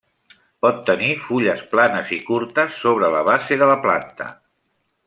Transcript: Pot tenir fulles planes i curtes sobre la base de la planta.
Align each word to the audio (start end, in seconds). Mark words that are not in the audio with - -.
Pot 0.65 0.79
tenir 0.87 1.09
fulles 1.25 1.61
planes 1.75 2.11
i 2.17 2.19
curtes 2.31 2.81
sobre 2.87 3.13
la 3.19 3.25
base 3.31 3.61
de 3.65 3.71
la 3.75 3.79
planta. 3.87 4.33